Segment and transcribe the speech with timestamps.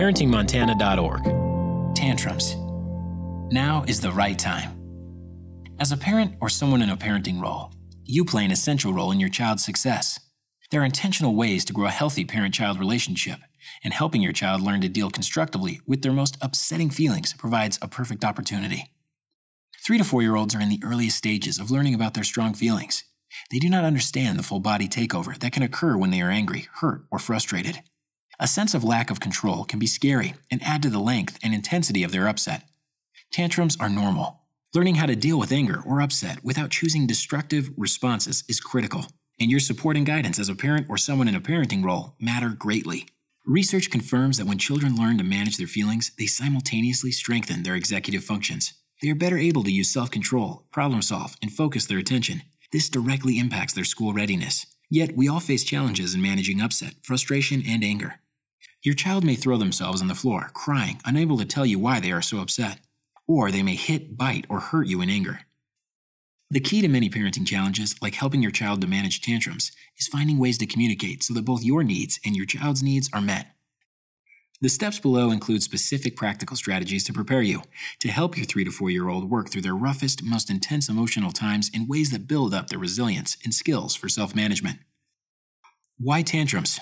[0.00, 1.94] ParentingMontana.org.
[1.94, 2.56] Tantrums.
[3.52, 4.70] Now is the right time.
[5.78, 7.74] As a parent or someone in a parenting role,
[8.06, 10.18] you play an essential role in your child's success.
[10.70, 13.40] There are intentional ways to grow a healthy parent child relationship,
[13.84, 17.86] and helping your child learn to deal constructively with their most upsetting feelings provides a
[17.86, 18.94] perfect opportunity.
[19.84, 22.54] Three to four year olds are in the earliest stages of learning about their strong
[22.54, 23.04] feelings.
[23.50, 26.68] They do not understand the full body takeover that can occur when they are angry,
[26.76, 27.82] hurt, or frustrated.
[28.42, 31.52] A sense of lack of control can be scary and add to the length and
[31.52, 32.62] intensity of their upset.
[33.30, 34.40] Tantrums are normal.
[34.72, 39.04] Learning how to deal with anger or upset without choosing destructive responses is critical,
[39.38, 42.48] and your support and guidance as a parent or someone in a parenting role matter
[42.48, 43.06] greatly.
[43.44, 48.24] Research confirms that when children learn to manage their feelings, they simultaneously strengthen their executive
[48.24, 48.72] functions.
[49.02, 52.40] They are better able to use self control, problem solve, and focus their attention.
[52.72, 54.64] This directly impacts their school readiness.
[54.88, 58.20] Yet, we all face challenges in managing upset, frustration, and anger.
[58.82, 62.12] Your child may throw themselves on the floor, crying, unable to tell you why they
[62.12, 62.78] are so upset.
[63.26, 65.40] Or they may hit, bite, or hurt you in anger.
[66.50, 70.38] The key to many parenting challenges, like helping your child to manage tantrums, is finding
[70.38, 73.48] ways to communicate so that both your needs and your child's needs are met.
[74.62, 77.62] The steps below include specific practical strategies to prepare you
[78.00, 81.32] to help your three to four year old work through their roughest, most intense emotional
[81.32, 84.78] times in ways that build up their resilience and skills for self management.
[85.98, 86.80] Why tantrums?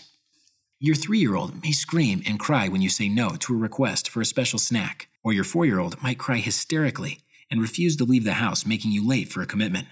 [0.81, 4.09] Your three year old may scream and cry when you say no to a request
[4.09, 7.19] for a special snack, or your four year old might cry hysterically
[7.51, 9.89] and refuse to leave the house, making you late for a commitment.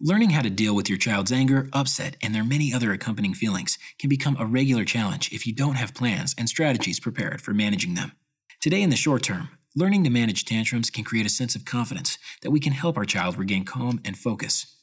[0.00, 3.78] Learning how to deal with your child's anger, upset, and their many other accompanying feelings
[4.00, 7.94] can become a regular challenge if you don't have plans and strategies prepared for managing
[7.94, 8.10] them.
[8.60, 12.18] Today, in the short term, learning to manage tantrums can create a sense of confidence
[12.42, 14.74] that we can help our child regain calm and focus.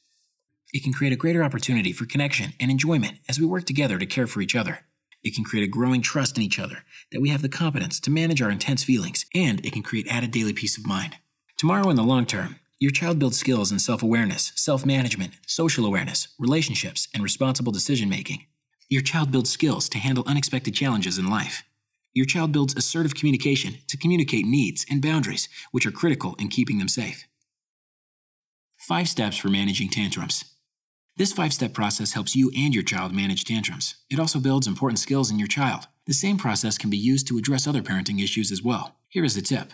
[0.71, 4.05] It can create a greater opportunity for connection and enjoyment as we work together to
[4.05, 4.85] care for each other.
[5.23, 8.11] It can create a growing trust in each other that we have the competence to
[8.11, 11.17] manage our intense feelings, and it can create added daily peace of mind.
[11.57, 15.85] Tomorrow, in the long term, your child builds skills in self awareness, self management, social
[15.85, 18.45] awareness, relationships, and responsible decision making.
[18.89, 21.63] Your child builds skills to handle unexpected challenges in life.
[22.13, 26.77] Your child builds assertive communication to communicate needs and boundaries, which are critical in keeping
[26.77, 27.25] them safe.
[28.77, 30.43] Five steps for managing tantrums.
[31.15, 33.95] This five step process helps you and your child manage tantrums.
[34.09, 35.87] It also builds important skills in your child.
[36.07, 38.95] The same process can be used to address other parenting issues as well.
[39.09, 39.73] Here is a tip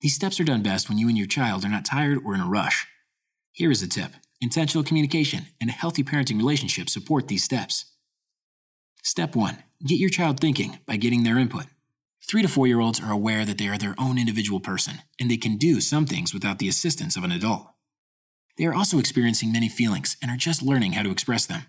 [0.00, 2.40] these steps are done best when you and your child are not tired or in
[2.40, 2.86] a rush.
[3.52, 7.84] Here is a tip intentional communication and a healthy parenting relationship support these steps.
[9.02, 11.66] Step 1 Get your child thinking by getting their input.
[12.28, 15.30] Three to four year olds are aware that they are their own individual person, and
[15.30, 17.69] they can do some things without the assistance of an adult.
[18.58, 21.62] They are also experiencing many feelings and are just learning how to express them.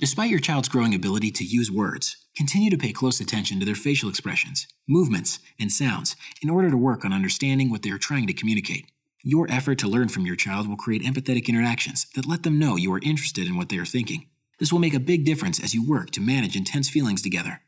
[0.00, 3.74] Despite your child's growing ability to use words, continue to pay close attention to their
[3.74, 8.26] facial expressions, movements, and sounds in order to work on understanding what they are trying
[8.28, 8.86] to communicate.
[9.24, 12.76] Your effort to learn from your child will create empathetic interactions that let them know
[12.76, 14.28] you are interested in what they are thinking.
[14.60, 17.62] This will make a big difference as you work to manage intense feelings together.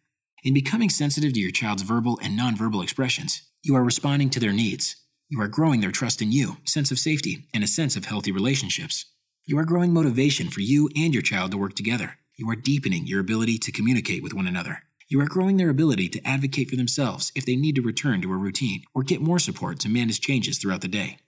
[0.45, 4.53] In becoming sensitive to your child's verbal and nonverbal expressions, you are responding to their
[4.53, 4.97] needs.
[5.33, 8.33] You are growing their trust in you, sense of safety, and a sense of healthy
[8.33, 9.05] relationships.
[9.47, 12.19] You are growing motivation for you and your child to work together.
[12.35, 14.83] You are deepening your ability to communicate with one another.
[15.09, 18.33] You are growing their ability to advocate for themselves if they need to return to
[18.33, 21.19] a routine or get more support to manage changes throughout the day.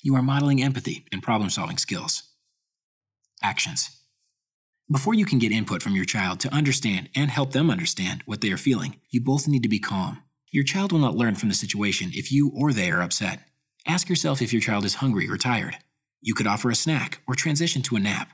[0.00, 2.22] You are modeling empathy and problem solving skills.
[3.42, 3.98] Actions.
[4.88, 8.42] Before you can get input from your child to understand and help them understand what
[8.42, 10.22] they are feeling, you both need to be calm.
[10.52, 13.40] Your child will not learn from the situation if you or they are upset.
[13.86, 15.78] Ask yourself if your child is hungry or tired.
[16.20, 18.28] You could offer a snack or transition to a nap.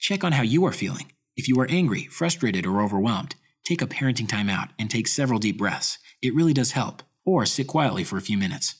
[0.00, 3.86] Check on how you are feeling if you are angry, frustrated, or overwhelmed, take a
[3.86, 5.98] parenting time out and take several deep breaths.
[6.20, 7.02] It really does help.
[7.24, 8.74] Or sit quietly for a few minutes.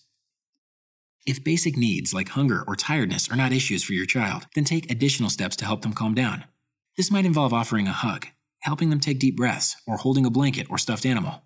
[1.27, 4.91] If basic needs like hunger or tiredness are not issues for your child, then take
[4.91, 6.45] additional steps to help them calm down.
[6.97, 8.27] This might involve offering a hug,
[8.61, 11.43] helping them take deep breaths, or holding a blanket or stuffed animal.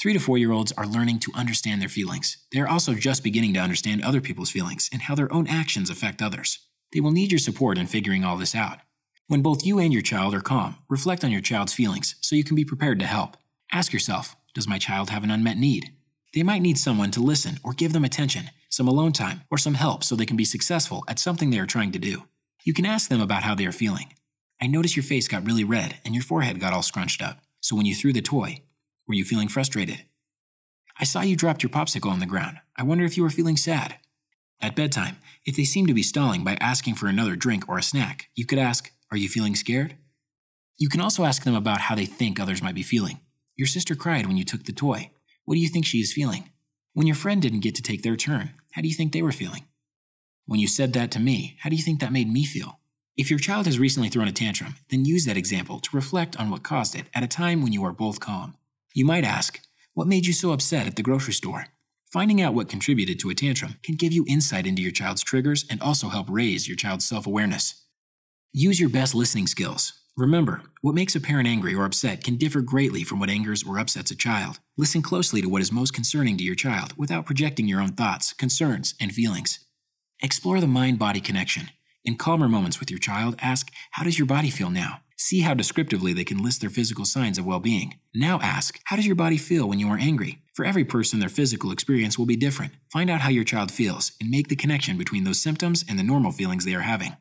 [0.00, 2.38] Three to four year olds are learning to understand their feelings.
[2.52, 5.90] They are also just beginning to understand other people's feelings and how their own actions
[5.90, 6.58] affect others.
[6.92, 8.78] They will need your support in figuring all this out.
[9.26, 12.44] When both you and your child are calm, reflect on your child's feelings so you
[12.44, 13.36] can be prepared to help.
[13.72, 15.92] Ask yourself Does my child have an unmet need?
[16.34, 19.74] They might need someone to listen or give them attention, some alone time, or some
[19.74, 22.24] help so they can be successful at something they are trying to do.
[22.64, 24.12] You can ask them about how they are feeling.
[24.60, 27.40] I notice your face got really red and your forehead got all scrunched up.
[27.60, 28.62] So when you threw the toy,
[29.06, 30.04] were you feeling frustrated?
[30.98, 32.58] I saw you dropped your popsicle on the ground.
[32.76, 33.96] I wonder if you were feeling sad.
[34.60, 37.82] At bedtime, if they seem to be stalling by asking for another drink or a
[37.82, 39.96] snack, you could ask, are you feeling scared?
[40.78, 43.20] You can also ask them about how they think others might be feeling.
[43.56, 45.10] Your sister cried when you took the toy.
[45.44, 46.50] What do you think she is feeling?
[46.94, 49.32] When your friend didn't get to take their turn, how do you think they were
[49.32, 49.64] feeling?
[50.46, 52.80] When you said that to me, how do you think that made me feel?
[53.16, 56.50] If your child has recently thrown a tantrum, then use that example to reflect on
[56.50, 58.56] what caused it at a time when you are both calm.
[58.96, 59.60] You might ask,
[59.94, 61.66] What made you so upset at the grocery store?
[62.12, 65.64] Finding out what contributed to a tantrum can give you insight into your child's triggers
[65.68, 67.82] and also help raise your child's self awareness.
[68.52, 69.94] Use your best listening skills.
[70.16, 73.80] Remember, what makes a parent angry or upset can differ greatly from what angers or
[73.80, 74.60] upsets a child.
[74.76, 78.32] Listen closely to what is most concerning to your child without projecting your own thoughts,
[78.32, 79.58] concerns, and feelings.
[80.22, 81.70] Explore the mind body connection.
[82.04, 85.00] In calmer moments with your child, ask, How does your body feel now?
[85.16, 87.98] See how descriptively they can list their physical signs of well being.
[88.14, 90.38] Now ask, How does your body feel when you are angry?
[90.54, 92.74] For every person, their physical experience will be different.
[92.92, 96.04] Find out how your child feels and make the connection between those symptoms and the
[96.04, 97.16] normal feelings they are having.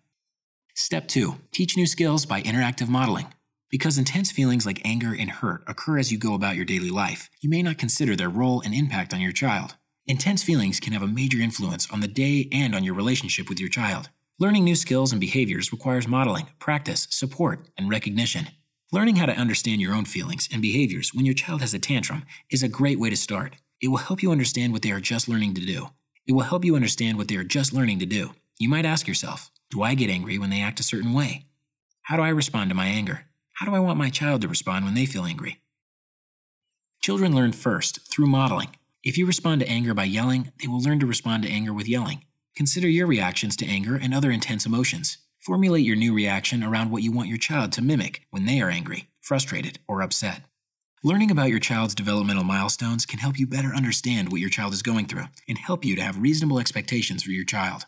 [0.76, 3.28] Step 2 Teach new skills by interactive modeling.
[3.70, 7.30] Because intense feelings like anger and hurt occur as you go about your daily life,
[7.42, 9.76] you may not consider their role and impact on your child.
[10.06, 13.60] Intense feelings can have a major influence on the day and on your relationship with
[13.60, 14.10] your child.
[14.40, 18.48] Learning new skills and behaviors requires modeling, practice, support, and recognition.
[18.92, 22.26] Learning how to understand your own feelings and behaviors when your child has a tantrum
[22.50, 23.58] is a great way to start.
[23.80, 25.90] It will help you understand what they are just learning to do.
[26.26, 28.32] It will help you understand what they are just learning to do.
[28.58, 31.46] You might ask yourself, do I get angry when they act a certain way?
[32.02, 33.26] How do I respond to my anger?
[33.54, 35.62] How do I want my child to respond when they feel angry?
[37.04, 38.76] Children learn first through modeling.
[39.04, 41.88] If you respond to anger by yelling, they will learn to respond to anger with
[41.88, 42.24] yelling.
[42.56, 45.18] Consider your reactions to anger and other intense emotions.
[45.40, 48.70] Formulate your new reaction around what you want your child to mimic when they are
[48.70, 50.44] angry, frustrated, or upset.
[51.04, 54.84] Learning about your child's developmental milestones can help you better understand what your child is
[54.84, 57.88] going through and help you to have reasonable expectations for your child.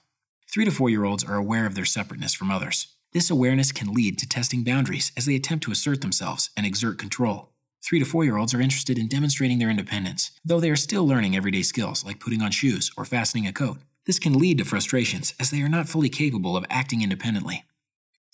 [0.51, 2.87] Three to four year olds are aware of their separateness from others.
[3.13, 6.97] This awareness can lead to testing boundaries as they attempt to assert themselves and exert
[6.97, 7.51] control.
[7.83, 11.07] Three to four year olds are interested in demonstrating their independence, though they are still
[11.07, 13.77] learning everyday skills like putting on shoes or fastening a coat.
[14.05, 17.63] This can lead to frustrations as they are not fully capable of acting independently.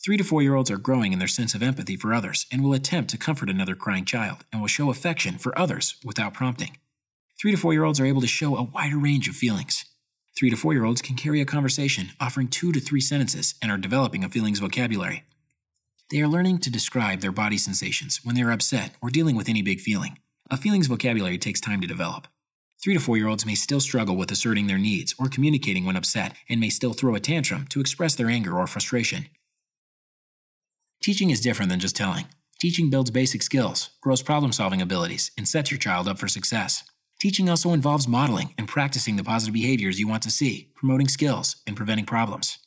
[0.03, 2.63] Three to four year olds are growing in their sense of empathy for others and
[2.63, 6.77] will attempt to comfort another crying child and will show affection for others without prompting.
[7.39, 9.85] Three to four year olds are able to show a wider range of feelings.
[10.37, 13.71] Three to four year olds can carry a conversation, offering two to three sentences, and
[13.71, 15.23] are developing a feelings vocabulary.
[16.09, 19.47] They are learning to describe their body sensations when they are upset or dealing with
[19.47, 20.17] any big feeling.
[20.49, 22.27] A feelings vocabulary takes time to develop.
[22.83, 25.95] Three to four year olds may still struggle with asserting their needs or communicating when
[25.95, 29.27] upset and may still throw a tantrum to express their anger or frustration.
[31.03, 32.25] Teaching is different than just telling.
[32.59, 36.83] Teaching builds basic skills, grows problem solving abilities, and sets your child up for success.
[37.19, 41.57] Teaching also involves modeling and practicing the positive behaviors you want to see, promoting skills,
[41.67, 42.59] and preventing problems.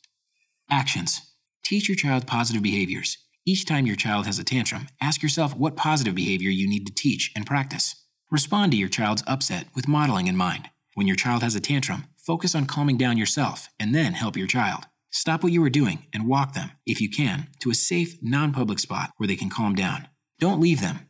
[0.69, 1.21] Actions
[1.63, 3.17] Teach your child positive behaviors.
[3.45, 6.93] Each time your child has a tantrum, ask yourself what positive behavior you need to
[6.93, 7.95] teach and practice.
[8.35, 10.69] Respond to your child's upset with modeling in mind.
[10.93, 14.45] When your child has a tantrum, focus on calming down yourself and then help your
[14.45, 14.87] child.
[15.09, 18.51] Stop what you are doing and walk them, if you can, to a safe, non
[18.51, 20.09] public spot where they can calm down.
[20.37, 21.07] Don't leave them.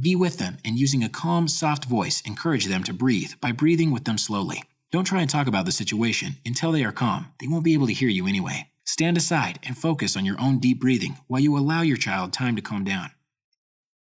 [0.00, 3.90] Be with them and using a calm, soft voice, encourage them to breathe by breathing
[3.90, 4.64] with them slowly.
[4.90, 7.26] Don't try and talk about the situation until they are calm.
[7.38, 8.68] They won't be able to hear you anyway.
[8.86, 12.56] Stand aside and focus on your own deep breathing while you allow your child time
[12.56, 13.10] to calm down.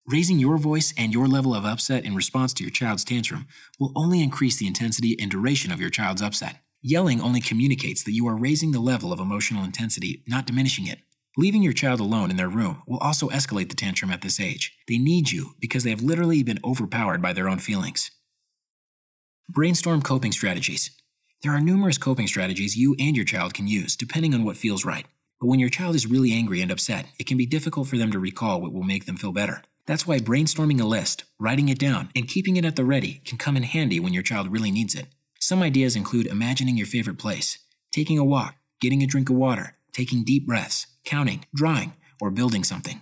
[0.09, 3.45] Raising your voice and your level of upset in response to your child's tantrum
[3.77, 6.61] will only increase the intensity and duration of your child's upset.
[6.81, 10.99] Yelling only communicates that you are raising the level of emotional intensity, not diminishing it.
[11.35, 14.77] Leaving your child alone in their room will also escalate the tantrum at this age.
[14.87, 18.09] They need you because they have literally been overpowered by their own feelings.
[19.49, 20.91] Brainstorm coping strategies.
[21.43, 24.85] There are numerous coping strategies you and your child can use depending on what feels
[24.85, 25.05] right.
[25.41, 28.13] But when your child is really angry and upset, it can be difficult for them
[28.13, 29.63] to recall what will make them feel better.
[29.87, 33.37] That's why brainstorming a list, writing it down, and keeping it at the ready can
[33.37, 35.07] come in handy when your child really needs it.
[35.39, 37.57] Some ideas include imagining your favorite place,
[37.91, 42.65] taking a walk, getting a drink of water, taking deep breaths, counting, drawing, or building
[42.65, 42.99] something.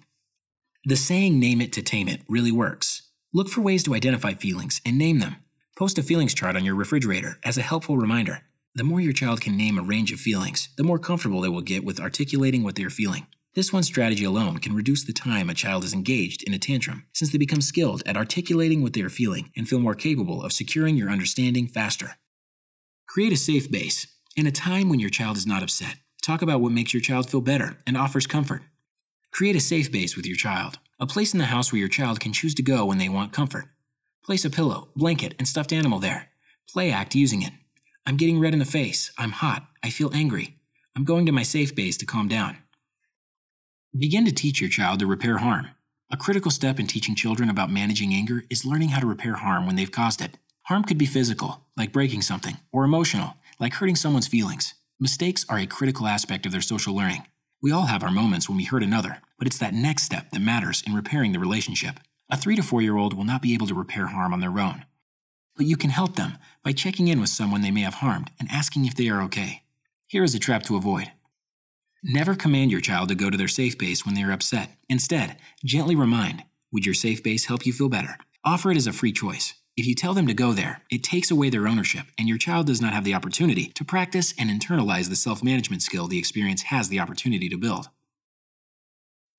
[0.85, 3.01] The saying name it to tame it really works.
[3.33, 5.37] Look for ways to identify feelings and name them.
[5.75, 8.43] Post a feelings chart on your refrigerator as a helpful reminder.
[8.75, 11.61] The more your child can name a range of feelings, the more comfortable they will
[11.61, 13.25] get with articulating what they are feeling.
[13.55, 17.05] This one strategy alone can reduce the time a child is engaged in a tantrum,
[17.13, 20.53] since they become skilled at articulating what they are feeling and feel more capable of
[20.53, 22.17] securing your understanding faster.
[23.07, 24.07] Create a safe base.
[24.35, 25.95] In a time when your child is not upset,
[26.25, 28.63] Talk about what makes your child feel better and offers comfort.
[29.31, 32.19] Create a safe base with your child, a place in the house where your child
[32.19, 33.65] can choose to go when they want comfort.
[34.23, 36.29] Place a pillow, blanket, and stuffed animal there.
[36.67, 37.53] Play act using it.
[38.07, 39.11] I'm getting red in the face.
[39.19, 39.67] I'm hot.
[39.83, 40.57] I feel angry.
[40.95, 42.57] I'm going to my safe base to calm down.
[43.97, 45.69] Begin to teach your child to repair harm.
[46.11, 49.65] A critical step in teaching children about managing anger is learning how to repair harm
[49.65, 50.37] when they've caused it.
[50.63, 54.73] Harm could be physical, like breaking something, or emotional, like hurting someone's feelings.
[54.99, 57.25] Mistakes are a critical aspect of their social learning.
[57.61, 60.41] We all have our moments when we hurt another, but it's that next step that
[60.41, 62.01] matters in repairing the relationship.
[62.29, 64.59] A three to four year old will not be able to repair harm on their
[64.59, 64.83] own.
[65.55, 68.49] But you can help them by checking in with someone they may have harmed and
[68.51, 69.63] asking if they are okay.
[70.05, 71.13] Here is a trap to avoid.
[72.07, 74.77] Never command your child to go to their safe base when they are upset.
[74.87, 78.19] Instead, gently remind Would your safe base help you feel better?
[78.43, 79.55] Offer it as a free choice.
[79.75, 82.67] If you tell them to go there, it takes away their ownership, and your child
[82.67, 86.61] does not have the opportunity to practice and internalize the self management skill the experience
[86.63, 87.89] has the opportunity to build.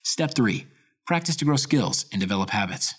[0.02, 0.66] Step 3
[1.06, 2.96] Practice to grow skills and develop habits.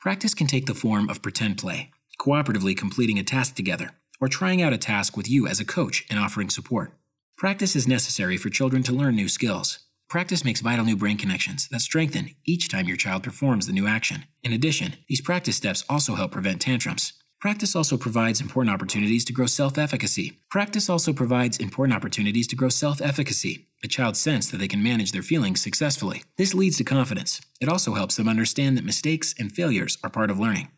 [0.00, 4.62] Practice can take the form of pretend play, cooperatively completing a task together, or trying
[4.62, 6.92] out a task with you as a coach and offering support.
[7.40, 9.78] Practice is necessary for children to learn new skills.
[10.10, 13.86] Practice makes vital new brain connections that strengthen each time your child performs the new
[13.86, 14.24] action.
[14.42, 17.14] In addition, these practice steps also help prevent tantrums.
[17.40, 20.36] Practice also provides important opportunities to grow self efficacy.
[20.50, 24.82] Practice also provides important opportunities to grow self efficacy, a child's sense that they can
[24.82, 26.22] manage their feelings successfully.
[26.36, 27.40] This leads to confidence.
[27.58, 30.68] It also helps them understand that mistakes and failures are part of learning.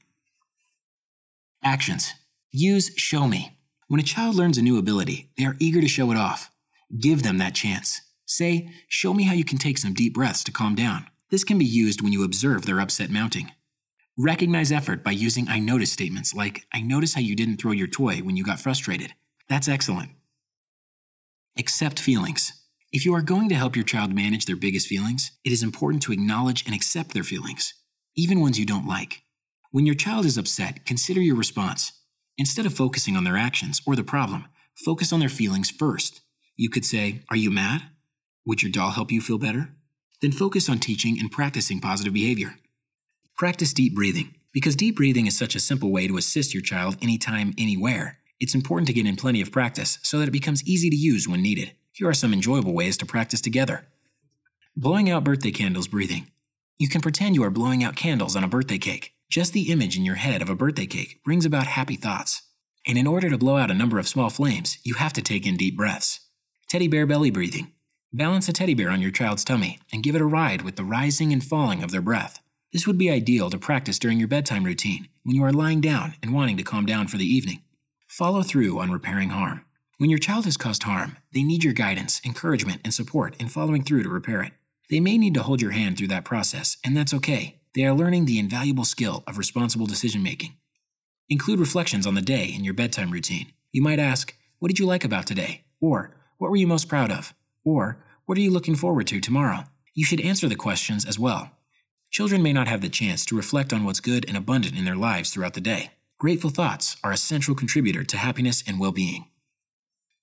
[1.65, 2.13] Actions
[2.53, 3.59] Use Show Me.
[3.89, 6.52] When a child learns a new ability, they are eager to show it off.
[6.99, 8.01] Give them that chance.
[8.27, 11.07] Say, Show me how you can take some deep breaths to calm down.
[11.31, 13.53] This can be used when you observe their upset mounting.
[14.19, 17.87] Recognize effort by using I notice statements like, I notice how you didn't throw your
[17.87, 19.15] toy when you got frustrated.
[19.49, 20.11] That's excellent.
[21.59, 22.53] Accept feelings.
[22.93, 26.03] If you are going to help your child manage their biggest feelings, it is important
[26.05, 27.75] to acknowledge and accept their feelings,
[28.17, 29.23] even ones you don't like.
[29.71, 31.93] When your child is upset, consider your response.
[32.39, 36.22] Instead of focusing on their actions or the problem, focus on their feelings first.
[36.57, 37.83] You could say, Are you mad?
[38.47, 39.71] Would your doll help you feel better?
[40.21, 42.57] Then focus on teaching and practicing positive behavior.
[43.37, 44.35] Practice deep breathing.
[44.53, 48.55] Because deep breathing is such a simple way to assist your child anytime, anywhere, it's
[48.55, 51.43] important to get in plenty of practice so that it becomes easy to use when
[51.43, 51.73] needed.
[51.93, 53.87] Here are some enjoyable ways to practice together.
[54.75, 56.27] Blowing out birthday candles breathing.
[56.77, 59.13] You can pretend you are blowing out candles on a birthday cake.
[59.31, 62.43] Just the image in your head of a birthday cake brings about happy thoughts.
[62.85, 65.47] And in order to blow out a number of small flames, you have to take
[65.47, 66.19] in deep breaths.
[66.73, 67.71] Teddy bear belly breathing.
[68.15, 70.85] Balance a teddy bear on your child's tummy and give it a ride with the
[70.85, 72.41] rising and falling of their breath.
[72.73, 76.15] This would be ideal to practice during your bedtime routine when you are lying down
[76.23, 77.61] and wanting to calm down for the evening.
[78.09, 79.67] Follow through on repairing harm.
[79.99, 83.85] When your child has caused harm, they need your guidance, encouragement, and support in following
[83.85, 84.55] through to repair it.
[84.89, 87.61] They may need to hold your hand through that process, and that's okay.
[87.75, 90.55] They are learning the invaluable skill of responsible decision making.
[91.29, 93.53] Include reflections on the day in your bedtime routine.
[93.73, 95.65] You might ask, What did you like about today?
[95.79, 97.35] Or, what were you most proud of?
[97.65, 99.67] Or, what are you looking forward to tomorrow?
[99.95, 101.53] You should answer the questions as well.
[102.11, 104.97] Children may not have the chance to reflect on what's good and abundant in their
[104.97, 105.93] lives throughout the day.
[106.19, 109.27] Grateful thoughts are a central contributor to happiness and well being.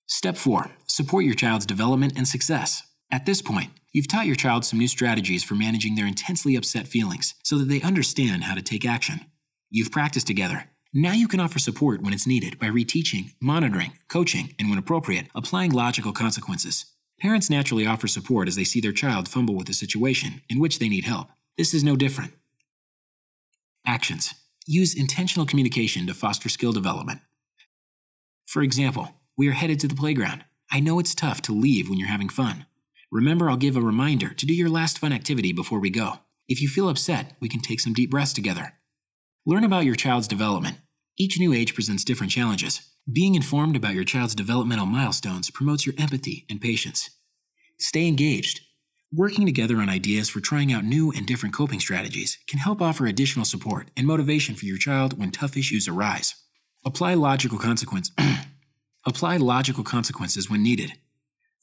[0.08, 2.82] Step 4 Support your child's development and success.
[3.10, 6.86] At this point, you've taught your child some new strategies for managing their intensely upset
[6.86, 9.20] feelings so that they understand how to take action.
[9.70, 10.69] You've practiced together.
[10.92, 15.28] Now you can offer support when it's needed by reteaching, monitoring, coaching, and when appropriate,
[15.36, 16.86] applying logical consequences.
[17.20, 20.80] Parents naturally offer support as they see their child fumble with a situation in which
[20.80, 21.28] they need help.
[21.56, 22.32] This is no different.
[23.86, 24.34] Actions
[24.66, 27.20] Use intentional communication to foster skill development.
[28.46, 30.44] For example, we are headed to the playground.
[30.72, 32.66] I know it's tough to leave when you're having fun.
[33.12, 36.18] Remember, I'll give a reminder to do your last fun activity before we go.
[36.48, 38.74] If you feel upset, we can take some deep breaths together.
[39.50, 40.76] Learn about your child's development.
[41.18, 42.82] Each new age presents different challenges.
[43.12, 47.10] Being informed about your child's developmental milestones promotes your empathy and patience.
[47.76, 48.60] Stay engaged.
[49.12, 53.06] Working together on ideas for trying out new and different coping strategies can help offer
[53.06, 56.36] additional support and motivation for your child when tough issues arise.
[56.84, 58.12] Apply logical consequence.
[59.04, 60.92] Apply logical consequences when needed.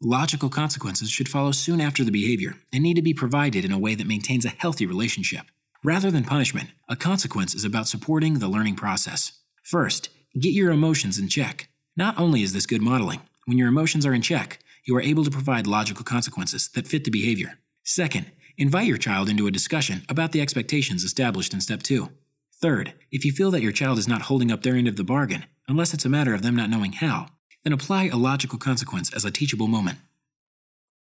[0.02, 3.80] Logical consequences should follow soon after the behavior and need to be provided in a
[3.80, 5.46] way that maintains a healthy relationship.
[5.88, 9.40] Rather than punishment, a consequence is about supporting the learning process.
[9.64, 11.70] First, get your emotions in check.
[11.96, 15.24] Not only is this good modeling, when your emotions are in check, you are able
[15.24, 17.60] to provide logical consequences that fit the behavior.
[17.86, 18.26] Second,
[18.58, 22.10] invite your child into a discussion about the expectations established in step two.
[22.62, 25.06] Third, if you feel that your child is not holding up their end of the
[25.06, 27.28] bargain, unless it's a matter of them not knowing how,
[27.64, 30.00] then apply a logical consequence as a teachable moment.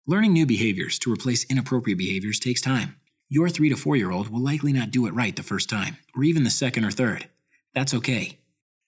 [0.08, 2.96] Learning new behaviors to replace inappropriate behaviors takes time.
[3.34, 5.96] Your 3 to 4 year old will likely not do it right the first time,
[6.14, 7.30] or even the second or third.
[7.74, 8.40] That's okay.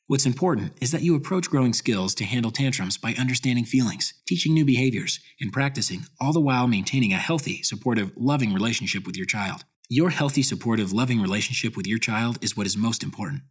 [0.07, 4.53] What's important is that you approach growing skills to handle tantrums by understanding feelings, teaching
[4.53, 9.25] new behaviors, and practicing, all the while maintaining a healthy, supportive, loving relationship with your
[9.25, 9.63] child.
[9.87, 13.43] Your healthy, supportive, loving relationship with your child is what is most important.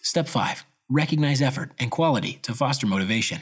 [0.00, 3.40] Step 5 Recognize effort and quality to foster motivation.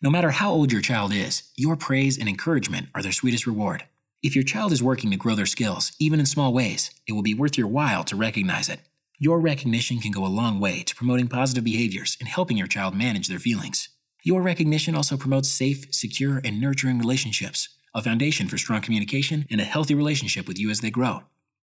[0.00, 3.84] No matter how old your child is, your praise and encouragement are their sweetest reward.
[4.22, 7.22] If your child is working to grow their skills, even in small ways, it will
[7.22, 8.80] be worth your while to recognize it.
[9.18, 12.94] Your recognition can go a long way to promoting positive behaviors and helping your child
[12.94, 13.88] manage their feelings.
[14.22, 19.58] Your recognition also promotes safe, secure, and nurturing relationships, a foundation for strong communication and
[19.58, 21.22] a healthy relationship with you as they grow.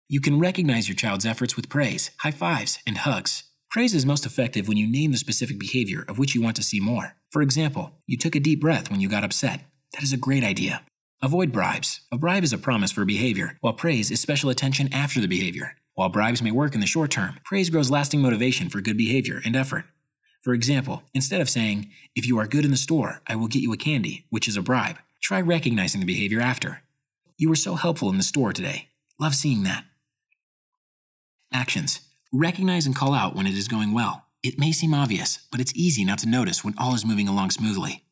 [0.09, 3.45] You can recognize your child's efforts with praise, high fives, and hugs.
[3.71, 6.63] Praise is most effective when you name the specific behavior of which you want to
[6.63, 7.17] see more.
[7.31, 9.61] For example, you took a deep breath when you got upset.
[9.93, 10.83] That is a great idea.
[11.23, 12.01] Avoid bribes.
[12.11, 15.77] A bribe is a promise for behavior, while praise is special attention after the behavior.
[15.93, 19.43] While bribes may work in the short term, praise grows lasting motivation for good behavior
[19.45, 19.85] and effort.
[20.41, 23.61] For example, instead of saying, If you are good in the store, I will get
[23.61, 26.81] you a candy, which is a bribe, try recognizing the behavior after.
[27.37, 28.89] You were so helpful in the store today.
[29.19, 29.85] Love seeing that.
[31.53, 32.01] Actions
[32.33, 34.25] Recognize and call out when it is going well.
[34.43, 37.51] It may seem obvious, but it's easy not to notice when all is moving along
[37.51, 38.05] smoothly.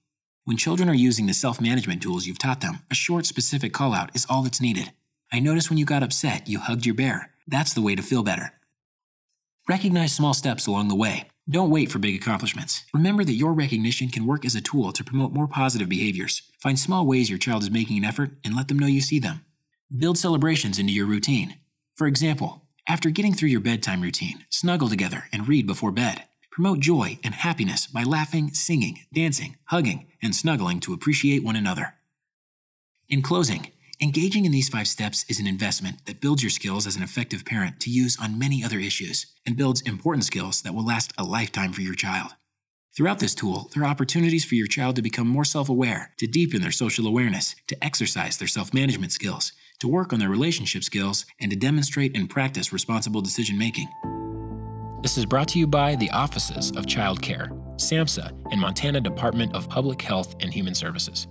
[0.48, 3.92] When children are using the self management tools you've taught them, a short, specific call
[3.92, 4.92] out is all that's needed.
[5.30, 7.32] I noticed when you got upset, you hugged your bear.
[7.46, 8.54] That's the way to feel better.
[9.68, 11.28] Recognize small steps along the way.
[11.50, 12.86] Don't wait for big accomplishments.
[12.94, 16.40] Remember that your recognition can work as a tool to promote more positive behaviors.
[16.62, 19.18] Find small ways your child is making an effort and let them know you see
[19.18, 19.44] them.
[19.94, 21.58] Build celebrations into your routine.
[21.94, 26.22] For example, after getting through your bedtime routine, snuggle together and read before bed.
[26.58, 31.94] Promote joy and happiness by laughing, singing, dancing, hugging, and snuggling to appreciate one another.
[33.08, 33.70] In closing,
[34.02, 37.44] engaging in these five steps is an investment that builds your skills as an effective
[37.44, 41.22] parent to use on many other issues and builds important skills that will last a
[41.22, 42.32] lifetime for your child.
[42.96, 46.26] Throughout this tool, there are opportunities for your child to become more self aware, to
[46.26, 50.82] deepen their social awareness, to exercise their self management skills, to work on their relationship
[50.82, 53.86] skills, and to demonstrate and practice responsible decision making.
[55.00, 59.54] This is brought to you by the Offices of Child Care, SAMHSA, and Montana Department
[59.54, 61.28] of Public Health and Human Services.